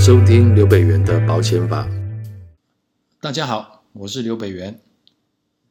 [0.00, 1.86] 收听刘北元的保险法。
[3.20, 4.80] 大家好，我是刘北元。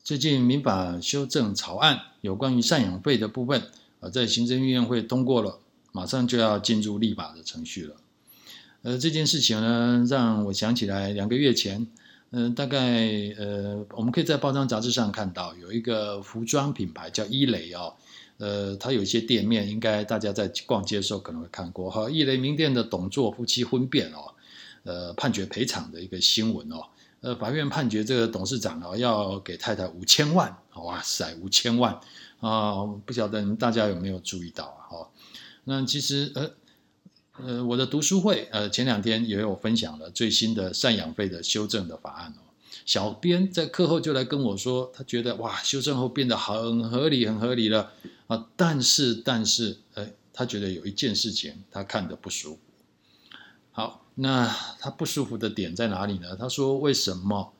[0.04, 3.60] 最近民法修正草案有关于赡养费的部分，
[4.00, 5.60] 啊，在行政院会通过了，
[5.92, 7.96] 马上就要进入立法的程序了。
[8.84, 11.88] 呃，这件事情呢，让我想起来两个月前，
[12.30, 12.78] 嗯、大概
[13.36, 17.96] 呃，我们可以在报章杂志上看到有一个服装品牌叫伊蕾哦。
[18.40, 22.10] 呃，他有一些店面，应该大家在逛街的时候可能会看过哈。
[22.10, 24.34] 伊蕾名店的董座夫妻婚变哦，
[24.84, 26.78] 呃，判决赔偿的一个新闻哦。
[27.20, 32.00] 呃，法院判决这个董事长哦要给太太五千万，哇塞，五千万
[32.40, 34.82] 啊、不晓得大家有没有注意到啊？
[34.90, 35.10] 哈，
[35.66, 36.52] 那其实呃
[37.46, 42.48] 呃，我的读书会呃前两天也有分享了最新的赡养费的修正的法案哦。
[42.86, 47.92] 小编在课后就来跟我说，他觉得哇，修正后变得很合理，很合理了。
[48.30, 52.60] 啊，但是但是，哎，他觉得有一件事情他看得不舒服。
[53.72, 54.48] 好，那
[54.80, 56.36] 他不舒服的点在哪里呢？
[56.36, 57.52] 他说，为什么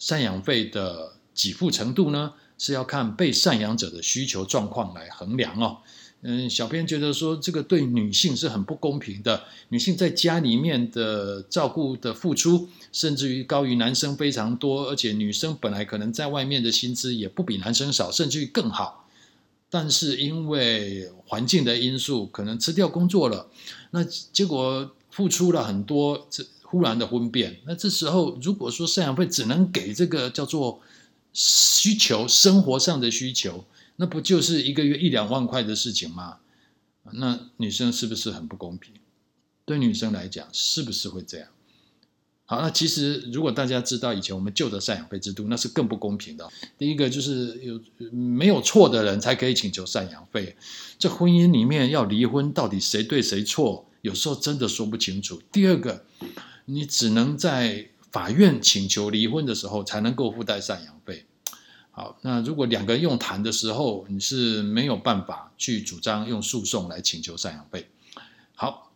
[0.00, 2.34] 赡养费的给付程度呢？
[2.58, 5.78] 是要看被赡养者的需求状况来衡量哦。
[6.22, 9.44] 嗯，小编觉得说这个对女性是很不公平的。
[9.68, 19.07] 女性在家里面的照顾的付出，甚至于高于男生非常多，而且女生本来可能在外面的薪资也不比男生少，甚至于更好。
[19.70, 23.50] 但是因为环境的因素，可能辞掉工作了，
[23.90, 30.80] 那结果付出了很多，这忽然的婚变，那这时候如果说赡养费只能给这个叫做
[31.32, 33.64] 需求，生活上的需求，
[33.96, 36.38] 那不就是一个月一两万块的事情吗？
[37.12, 38.94] 那女生是不是很不公平？
[39.64, 41.48] 对女生来讲，是不是会这样？
[42.50, 46.48] 好，那其实如果大家知道以前我们旧的赡养费制度，那是更不公平的。
[46.78, 47.78] 第一个就是有
[48.10, 50.56] 没有错的人才可以请求赡养费，
[50.98, 55.42] 这婚姻里面要离婚，到底谁对谁错，有时候真的说不清楚。
[55.52, 56.06] 第二个，
[56.64, 61.26] 你只能在法院请求离婚的时候才能够附带赡养费。
[61.90, 67.90] 好，那如果两个人用谈的时候，你是没有办法去主张用诉讼来请求赡养费。
[68.54, 68.87] 好。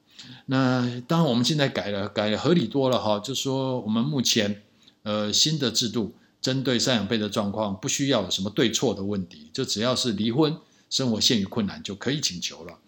[0.46, 3.18] 那当然，我们现在改了，改了合理多了哈。
[3.20, 4.62] 就说我们目前
[5.02, 10.56] 呃新的制度，针对赡养费的状况，不需要有什么对错的问题，就只要是离婚、
[10.90, 12.78] 生活陷于困难就可以请求了。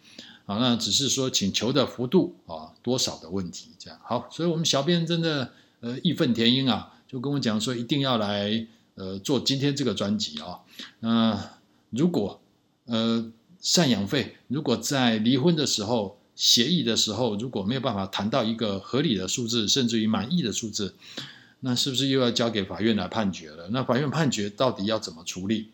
[0.47, 4.29] 好，那只是说请求的幅度啊多少的问题，这样好。
[4.31, 8.67] 所以我们小编真的呃义愤填膺啊，就跟我讲说一定要来
[8.97, 10.61] 呃做今天这个专辑啊。
[11.01, 11.53] 那
[11.91, 12.41] 如果
[12.87, 13.31] 呃
[13.63, 20.95] 赡养费如果在离婚的时候，协议的时候，如果没有办法谈到一个合理的数字，甚至于满意的数字，
[21.61, 23.69] 那是不是又要交给法院来判决了？
[23.71, 25.69] 那法院判决到底要怎么处理？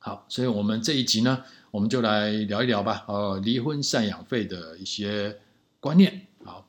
[0.00, 3.04] 好，所以我们这一集呢，我们就来聊一聊吧。
[3.06, 5.38] 呃，离婚赡养费的一些
[5.78, 6.26] 观念。
[6.44, 6.66] 好，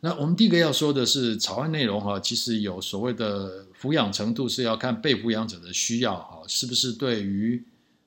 [0.00, 7.64] 那我们第一个要说的是草案内容哈，其实有所谓的抚养程度是要看被抚养者的需要哈，是不是对于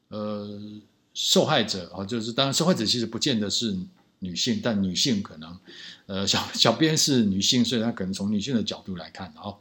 [0.10, 0.62] 呃。
[1.22, 3.78] 受害者啊，就是当然，受害者其实不见得是
[4.20, 5.60] 女性，但女性可能，
[6.06, 9.54] 呃，小小编是女性，所以她可能从女性的角度来看啊，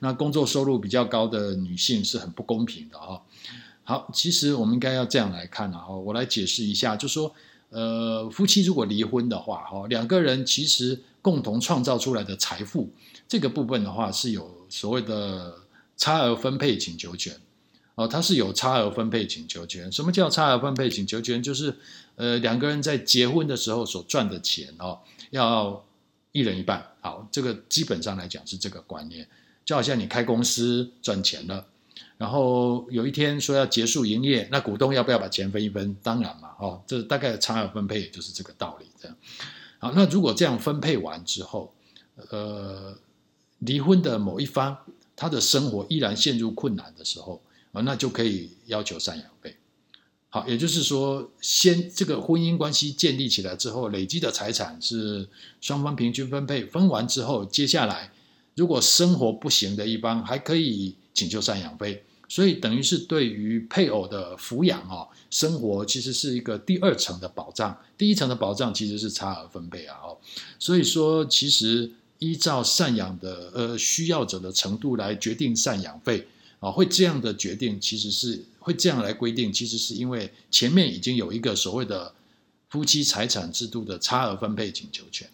[0.00, 3.18] 那工作收入比较高的女性是很不公平的啊。
[3.82, 7.34] 好，其实我们应该要这样来看啊，我来解释一下，就说，
[7.70, 12.90] 呃，夫妻如果离婚的话，哈，两个人其实共同创造出来的财富
[13.26, 15.54] 这个部分的话，是有所谓的
[15.96, 17.34] 差额分配请求权。
[17.96, 19.90] 哦，他是有差额分配请求权。
[19.90, 21.42] 什么叫差额分配请求权？
[21.42, 21.74] 就是，
[22.16, 25.82] 呃，两个人在结婚的时候所赚的钱哦，要
[26.32, 26.86] 一人一半。
[27.00, 29.26] 好，这个基本上来讲是这个观念。
[29.64, 31.66] 就好像你开公司赚钱了，
[32.18, 35.96] 然后有一天说要结束营业，那股东要不要把钱分一分？
[36.02, 38.86] 当然嘛，哦，这大概差额分配就是这个道理。
[39.00, 39.16] 这样，
[39.78, 41.72] 好，那如果这样分配完之后，
[42.28, 42.94] 呃，
[43.60, 44.76] 离婚的某一方
[45.16, 47.40] 他的生活依然陷入困难的时候。
[47.82, 49.56] 那就可以要求赡养费。
[50.28, 55.26] 好，也就是说，先这个婚姻关系建立起来之后，累积的财产是
[55.60, 58.12] 双方平均分配，分完之后，接下来
[58.54, 62.04] 如果生活不行的一方还可以请求赡养费。
[62.28, 69.96] 所以等于是对于配偶的抚养啊，生活其实是一个第二层的保障，第一层的保障其实是差额分配啊。
[70.02, 70.18] 哦，
[70.58, 71.88] 所以说其实
[72.18, 76.26] 依照赡养的呃需要者的程度来决定赡养费。
[76.60, 82.14] 啊，会这样的决定，其实是会这样来规定，其实是因为前面已经有一个所谓的
[82.68, 85.28] 夫妻财产制度的差额分配请求权，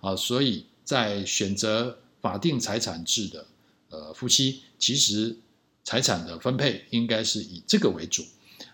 [0.00, 3.46] 啊，所以在选择法定财产制的
[3.90, 5.36] 呃夫妻，其实
[5.84, 8.24] 财产的分配应该是以这个为主，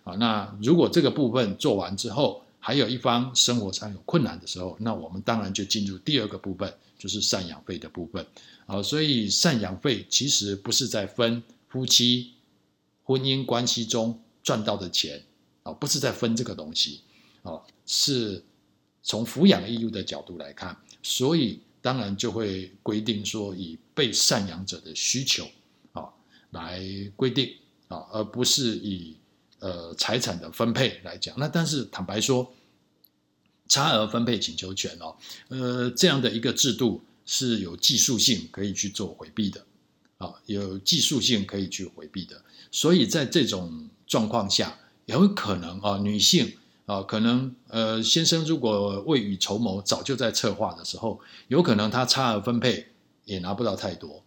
[0.05, 8.27] 啊，那如果这个部分做完之后，还有一方生活上有困难的时候，那我们当然就进入第二个部分，就是赡养费的部分。
[8.67, 11.43] 啊，所以赡养费其实不是在分
[11.75, 12.35] 夫妻
[13.03, 15.25] 婚姻关系中赚到的钱，
[15.65, 17.00] 啊，不是在分这个东西，
[17.43, 18.44] 啊，是
[19.03, 25.49] 从抚养义务的角度来看，所以当然就会规定说以被赡养者的需求
[25.91, 26.09] 啊
[26.50, 26.81] 来
[27.17, 27.53] 规定
[27.88, 29.17] 啊，而不是以
[29.59, 31.35] 呃财产的分配来讲。
[31.37, 32.55] 那但是坦白说，
[33.67, 35.17] 差额分配请求权哦，
[35.49, 37.03] 呃这样的一个制度。
[37.27, 39.65] 是有技术性可以去做回避的，
[40.19, 46.53] 啊，有技术性可以去回避的，所以在这种状况下，有可能啊，女性
[46.87, 52.89] 啊，可能呃，先生如果未雨绸缪，早就在策划的时候，有可能他差额分配
[53.25, 54.23] 也拿不到太多，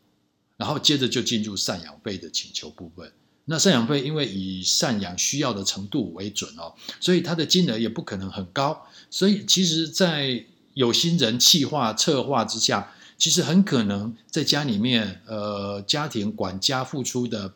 [0.57, 3.11] 然后接着就进入赡养费的请求部分。
[3.45, 10.43] 那赡养费因为以赡养需要的程度为准哦，所以它的金额也不可能很高，所以其实，在
[10.73, 17.51] 有心人企划策划之下，其实很可能在家里面，呃，家庭管家付出的，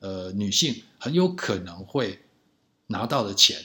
[0.00, 2.20] 呃，女性很有可能会
[2.86, 3.58] 拿到的钱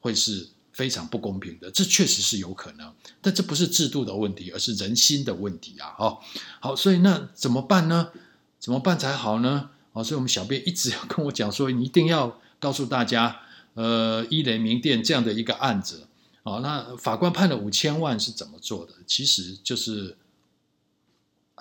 [0.00, 5.94] 会是非常不公平的，这确实是有可能，但这不是制度的问题，而是人心的问题啊！
[5.98, 6.18] 哦，
[6.60, 8.10] 好，所以那怎么办呢？
[8.58, 9.70] 怎么办才好呢？
[9.92, 13.40] 哦，所以我们小编一直要跟我讲说，你一定要告诉大家，
[13.74, 16.06] 呃，伊雷名店这样的一个案子。
[16.44, 18.94] 哦，那法官判了五千万是怎么做的？
[19.06, 20.16] 其实就是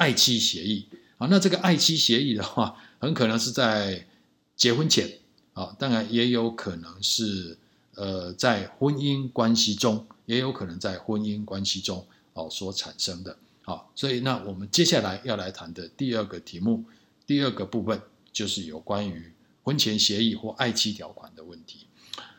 [0.02, 0.88] 爱妻协议。
[1.20, 4.08] 啊，那这个爱妻协议的话，很可能是在
[4.56, 5.20] 结婚前，
[5.54, 7.56] 啊，当然也有可能是
[7.94, 12.04] 呃在婚姻关系中，也有可能在婚姻关系中
[12.34, 13.38] 哦所产生的。
[13.62, 16.84] 好，所以那我们接下来要来谈的第二个题目，
[17.28, 18.02] 第二个部分
[18.34, 19.32] 就是有关于
[19.62, 21.86] 婚前协议或爱妻条款的问题。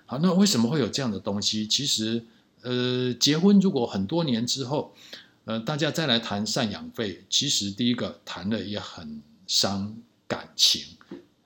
[0.06, 1.64] 好，那为什么会有这样的东西？
[1.69, 2.25] 其实，
[2.62, 4.93] 呃，结婚如果很多年之后，
[5.44, 9.97] 呃，大家再来谈赡养费，其实第一个谈了也很伤
[10.29, 10.85] 感情，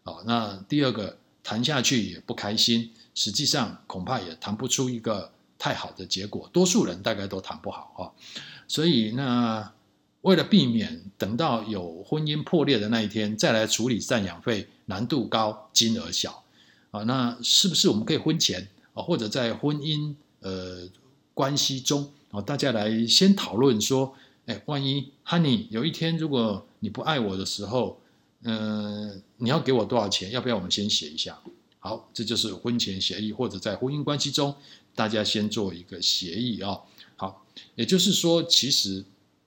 [0.04, 8.12] 啊，那第二个谈下去也不开心，实际上恐怕也谈不出一个太好的结果，多数人大概都谈不好啊。
[8.68, 9.72] 所以，那
[10.22, 16.42] 为了避免等到有婚姻破裂的那一天再来处理赡养费，难度高，金额小。
[16.90, 20.88] 啊，那是不是我们可以婚前啊，或者在婚姻呃
[21.32, 27.98] 关系中好，大家来先讨论说，哎，万一 Honey 有一天如果你不爱我的时候，
[28.42, 30.30] 嗯、你要给我多少钱？
[30.32, 31.38] 要不要我们先写一下？
[31.78, 34.54] 好，这就是婚前协议，或者在婚姻关系中，
[34.94, 36.78] 大家先做一个协议啊。
[37.16, 39.02] 好，也就是说，其实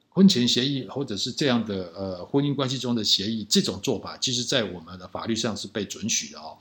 [0.09, 6.57] 婚前协议或者是这样的呃婚姻关系中的协议，这种做法，其实在我们的法律上是被准许的哦。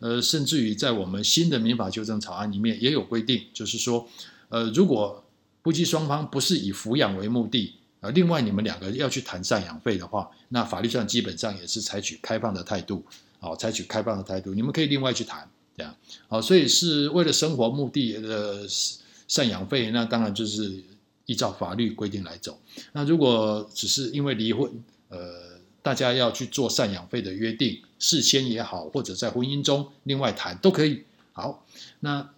[0.00, 4.06] 呃，甚至于在我们新的民法修正草案里面也有规定，就是说，
[4.50, 5.24] 呃，如果
[5.62, 13.04] 夫妻双方不是以抚养为目的，呃，另外你们两个要去谈赡养费的话，那法律上基本上也是采取开放的态度，
[13.38, 15.94] 好，采取开放的态度，你们可以另外去谈，这样，
[16.28, 20.82] 好，所以是为了生活目的的赡养费，那当然就是
[21.26, 22.58] 依照法律规定来走。
[22.92, 24.70] 那如果只是因为离婚，
[25.08, 25.50] 呃。
[25.82, 31.02] 大家要去做赡养费的约定，事先也好，或者在婚姻中另外谈都可以。
[31.32, 31.64] 好，
[32.00, 32.28] 那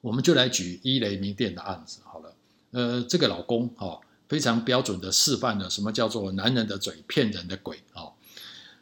[0.00, 2.34] 我们就来举伊雷明店的案子好了。
[2.70, 8.12] 呃，这个老公哈、哦，非常标准的示范了什么叫做男人的嘴骗人的鬼啊、哦。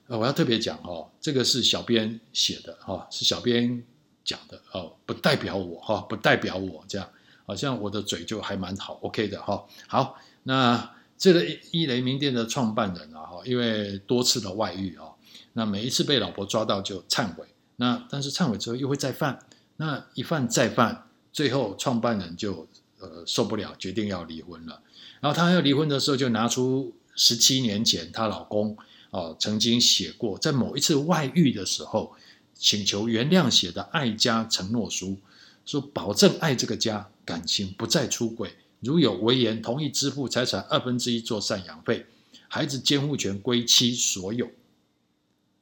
[0.09, 3.83] 呃，我要特别讲哦，这个是小编写的哈、哦，是小编
[4.25, 7.09] 讲的哦，不代表我哈、哦，不代表我这样，
[7.47, 9.65] 好像我的嘴就还蛮好，OK 的哈、哦。
[9.87, 10.93] 好，那。
[11.21, 15.11] 这个伊雷明店的创办人啊，哈，因为多次的外遇啊，
[15.55, 19.37] 那每一次被老婆抓到就忏悔，那但是忏悔之后又会再犯，
[19.79, 22.67] 那一犯再犯，最后创办人就
[22.99, 24.83] 呃受不了，决定要离婚了。
[25.21, 28.77] 然后她要离婚的时候，就拿出十七年前她老公
[29.11, 32.15] 啊曾经写过，在某一次外遇的时候
[32.55, 35.17] 请求原谅写的爱家承诺书，
[35.65, 38.57] 说保证爱这个家，感情不再出轨。
[38.81, 42.07] 如有违言，同意支付财产二分之一做赡养费，
[42.49, 44.49] 孩子监护权归妻所有。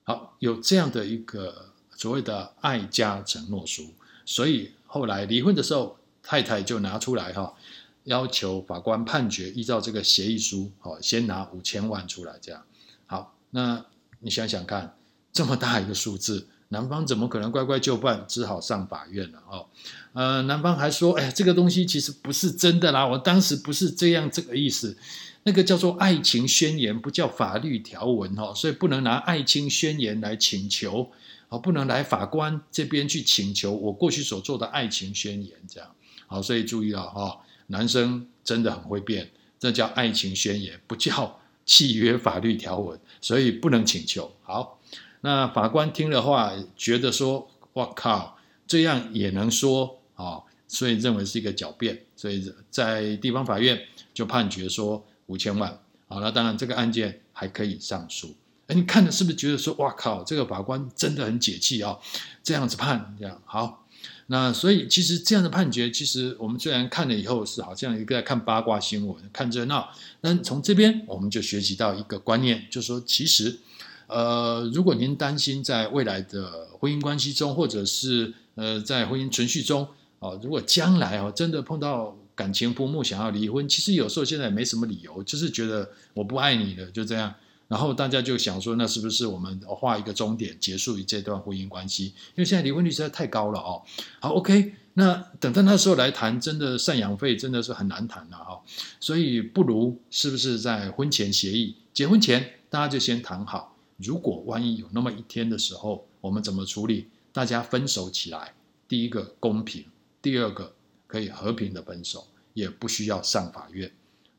[0.04, 3.94] 好，有这样的一个所谓的爱家承诺书，
[4.26, 7.52] 所以后来离婚的时候，太太就拿出来哈，
[8.04, 12.62] 要求法官判决，依照这个协议书，好，先拿五千万出来，这样。
[13.04, 13.84] 好，那
[14.20, 14.96] 你想想看，
[15.34, 16.48] 这么大一个数字。
[16.70, 19.66] 男方怎么可能乖乖就范，只好上法院了哦。
[20.14, 24.96] 呃，男方还说：“哎，这个东西其实不是真的啦，我当时不是这样这个意思。
[25.46, 31.12] 那个叫做爱情宣言，不叫法律条文哈，所以不能拿爱情宣言来请求，
[31.48, 35.88] 哦，不能来法官这边去请求我过去所做的爱情宣言这样。
[36.26, 37.38] 好，所以注意了哈，
[37.68, 44.32] 男生真的很会变，这叫爱情宣言，不叫契约法律条文，所以不能请求。
[44.42, 44.80] 好，
[45.20, 48.36] 那法官听了话，觉得说，哇靠，
[48.66, 50.42] 这样也能说啊？
[50.66, 53.80] 所以认为是一个狡辩，所以在地方法院
[54.12, 55.78] 就判决说五千万。
[56.08, 58.34] 好，那当然这个案件还可以上诉。
[58.68, 62.00] 哎，你看的是不是觉得说，哇靠，这个法官真的很解气啊、哦？
[62.42, 63.86] 这样子判，这样好。
[64.28, 69.88] 那所以其实这样的判决，其实我们虽然看了以后是好像一个在看八卦新闻、看热闹，
[70.20, 73.56] 但从这边我们就学习到一个观念，就是说，其实，
[74.08, 79.86] 呃，如果您担心在未来的婚姻关系中，或者是呃在婚姻存续中，
[80.18, 87.34] 哦，如果将来哦真的碰到感情不睦，想要离婚，其实有时候现在也没什么理由，就是觉得我不爱你了，就这样。
[87.66, 92.04] 然后大家就想说，那是不是我们画一个终点，结束于这段婚姻关系？
[92.04, 93.82] 因为现在离婚率实在太高了哦。
[94.20, 98.60] 好，OK，那等到那时候来谈，真的赡养费真的是很难谈了哈。
[99.00, 107.08] 所以不如是不是在婚前协议，结婚前大家就先谈好，如果万一有那么一天的时候，我们怎么处理？
[107.32, 108.54] 大家分手起来，
[108.86, 109.84] 第一个公平，
[110.22, 110.72] 第二个
[111.06, 113.90] 可以和平的分手，也不需要上法院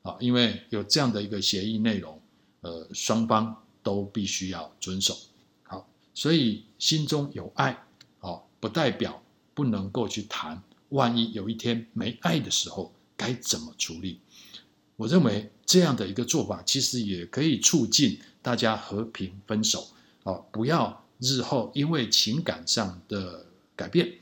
[0.01, 2.19] 啊，因为有这样的一个协议内容。
[2.61, 5.15] 呃，双方都必须要遵守。
[5.61, 7.85] 好，所以心中有爱，
[8.19, 10.61] 哦，不代表不能够去谈。
[10.89, 14.19] 万一有一天没爱的时候，该怎么处理？
[14.95, 19.87] 我认为这样的一个做法，其实也可以促进大家和平分手。
[20.23, 23.45] 哦，不要日后因为情感上的
[23.75, 24.13] 改变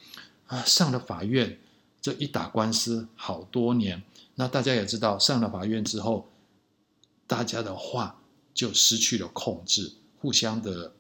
[0.48, 1.58] 啊，上了法院，
[2.06, 4.04] 这一打官司好多年。
[4.36, 6.30] 那大家也知道，上了法院之后，
[7.26, 8.22] 大家的话。
[8.54, 10.94] 就失去了控制，互相的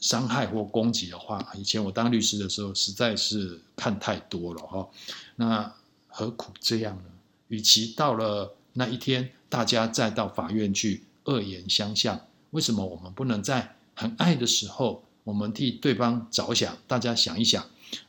[0.00, 4.88] 伤害或攻击的话，以前我当律师的时候，实在是看太多了哈。
[5.36, 5.72] 那
[6.08, 7.10] 何苦这样呢？
[7.46, 12.20] 与其到了那一天，大家再到法院去恶言相向，
[12.50, 16.76] 为什么我们不能在很爱的时候，我们替对方着想？
[16.88, 17.64] 大家想一想，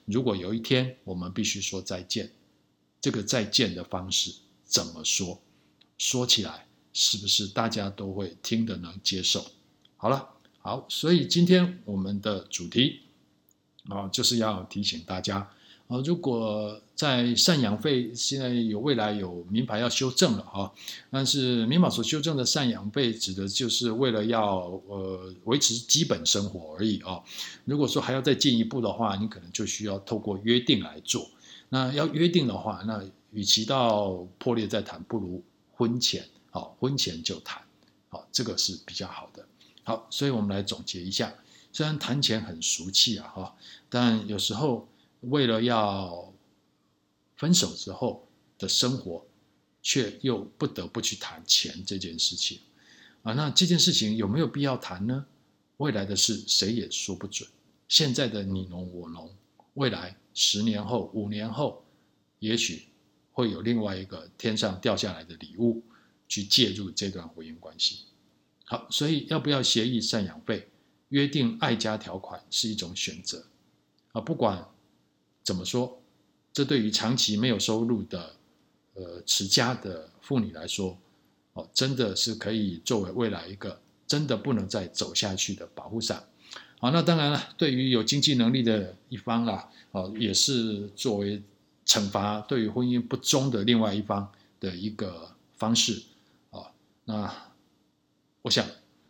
[0.06, 2.32] 如果有一天我们必须说再见，
[3.02, 4.34] 这个再见的方式
[4.66, 5.40] 怎么说？
[5.98, 6.68] 说起来。
[6.96, 9.44] 是不是大家都会听得能接受？
[9.98, 13.00] 好了，好，所以今天我们的主题
[13.90, 15.52] 啊，就是要提醒大家
[15.88, 20.74] 啊，如果在赡养费现在有未来有民法要修正了哈，
[21.12, 27.22] 但是民法所修正的赡养费指的就是为了要呃维持基本生活而已啊。
[27.66, 31.30] 如果说还要再进一步的话，你可能就需要透过约定来做。
[31.70, 35.44] 那要约定的话，那与其到破裂再谈，不如
[35.76, 36.24] 婚前。
[36.52, 37.60] 好，婚前就谈，
[38.10, 39.44] 好，这个是比较好的。
[39.84, 41.34] 好，所以我们来总结一下，
[41.72, 43.56] 虽然谈钱很俗气啊，哈，
[43.90, 44.88] 但有时候
[45.24, 46.34] 为了要
[47.36, 48.28] 分手之后
[48.58, 49.26] 的生活，
[49.82, 52.60] 却又不得不去谈钱这件事情
[53.24, 53.34] 啊。
[53.34, 55.26] 那这件事情有没有必要谈呢？
[55.78, 57.50] 未来的事谁也说不准。
[57.88, 59.34] 现在的你侬我侬，
[59.74, 61.84] 未来十年后、五年后，
[62.40, 62.88] 也许
[63.32, 65.84] 会有另外一个天上掉下来的礼物。
[66.26, 68.06] 去介入这段婚姻关系，
[68.66, 70.68] 好，所以要不要协议赡养费、
[71.10, 73.46] 约定爱家条款是一种选择
[74.14, 74.22] 啊。
[74.22, 74.68] 不管
[75.44, 76.00] 怎么说，
[76.54, 78.34] 这对于长期没有收入的
[78.94, 80.98] 呃持家的妇女来说，
[81.54, 86.24] 哦，真的是可以作为未来一个真的不能再走下去的保护伞。
[86.80, 91.42] 好，那当然了，对于有经济能力的一方啦，哦，也是作为
[91.86, 96.02] 惩罚对于婚姻不忠的另外一方的一个方式
[96.52, 96.72] 啊。
[97.06, 97.52] 那
[98.42, 98.66] 我想，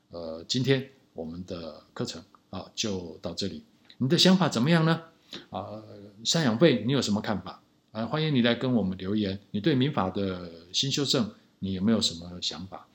[0.09, 3.63] 呃，今天我们的课程啊就到这里。
[3.97, 5.01] 你的想法怎么样呢？
[5.49, 5.81] 啊，
[6.23, 7.61] 赡养费你有什么看法？
[7.91, 9.39] 啊，欢迎你来跟我们留言。
[9.51, 12.87] 你对民法的新修正，你有没有什么想法？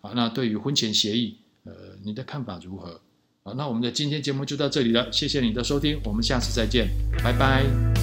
[0.00, 1.72] 啊，那对于婚前协议，呃，
[2.04, 3.00] 你的看法如何？
[3.42, 6.88] 啊，那我们的今天节目就到这里了，谢谢你的收听，我们下次再见，
[7.22, 7.95] 拜拜。